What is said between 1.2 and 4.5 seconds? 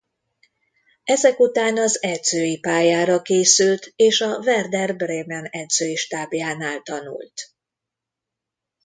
után az edzői pályára készült és a